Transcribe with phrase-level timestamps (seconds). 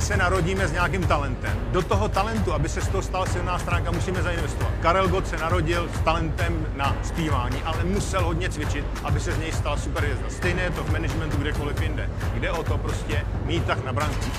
[0.00, 1.60] se narodíme s nějakým talentem.
[1.72, 4.72] Do toho talentu, aby se z toho stala silná stránka, musíme zainvestovat.
[4.82, 9.38] Karel Gott se narodil s talentem na zpívání, ale musel hodně cvičit, aby se z
[9.38, 10.30] něj stala superhvězda.
[10.30, 12.10] Stejné je to v managementu kdekoliv jinde.
[12.34, 14.30] Jde o to prostě mít tak na branku.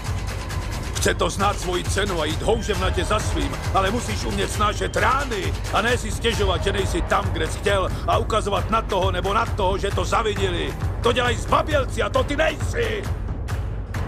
[0.96, 5.54] Chce to znát svoji cenu a jít houževnatě za svým, ale musíš umět snášet rány
[5.74, 9.34] a ne si stěžovat, že nejsi tam, kde jsi chtěl a ukazovat na toho nebo
[9.34, 10.74] na toho, že to zavidili.
[11.04, 13.04] To dělají zbabělci a to ty nejsi.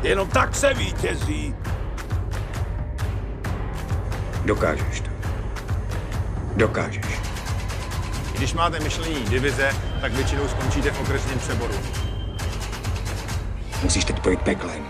[0.04, 1.56] Jenom tak se vítězí.
[4.46, 5.10] Dokážeš to.
[6.56, 7.06] Dokážeš.
[8.38, 11.74] Když máte myšlení divize, tak většinou skončíte v okresním přeboru.
[13.84, 14.86] Musíš teď projít peklem.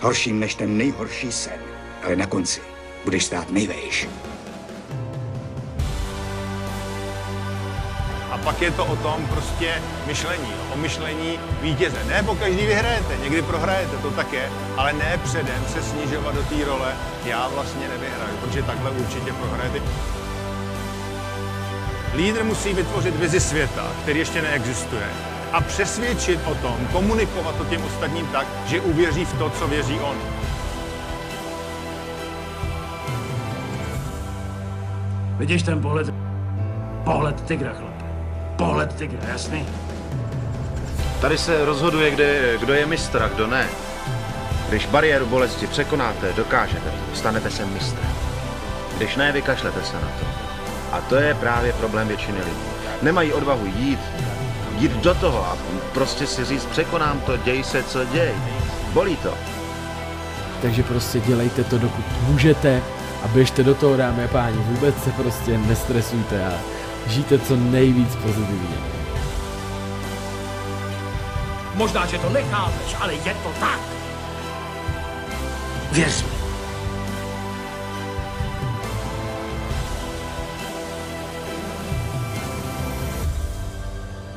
[0.00, 1.60] Horším než ten nejhorší sen.
[2.04, 2.60] Ale na konci
[3.04, 4.08] budeš stát nejvejš.
[8.44, 12.04] Pak je to o tom prostě myšlení, o myšlení vítěze.
[12.04, 16.42] Ne po každý vyhrajete, někdy prohrajete, to tak je, ale ne předem se snižovat do
[16.42, 19.80] té role, já vlastně nevyhraju, protože takhle určitě prohrajete.
[22.16, 25.06] Lídr musí vytvořit vizi světa, který ještě neexistuje.
[25.52, 30.00] A přesvědčit o tom, komunikovat to těm ostatním tak, že uvěří v to, co věří
[30.00, 30.16] on.
[35.38, 36.14] Vidíš ten pohled?
[37.04, 37.89] Pohled tygra, chlape.
[38.60, 39.66] Pohled tygra, jasný?
[41.20, 43.66] Tady se rozhoduje, kde, kdo je mistr a kdo ne.
[44.68, 48.12] Když bariéru bolesti překonáte, dokážete to, stanete se mistrem.
[48.96, 50.26] Když ne, vykašlete se na to.
[50.92, 52.60] A to je právě problém většiny lidí.
[53.02, 54.00] Nemají odvahu jít,
[54.78, 55.56] jít do toho a
[55.94, 58.34] prostě si říct, překonám to, děj se, co děj.
[58.92, 59.34] Bolí to.
[60.62, 62.82] Takže prostě dělejte to, dokud můžete
[63.24, 64.56] a běžte do toho, dámy a páni.
[64.56, 66.79] Vůbec se prostě nestresujte a
[67.10, 68.76] žijte co nejvíc pozitivně.
[71.74, 73.80] Možná, že to nechápeš, ale je to tak.
[75.92, 76.30] Věř mi.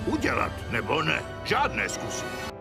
[0.05, 2.52] Udělat nebo ne, žádné zkusy.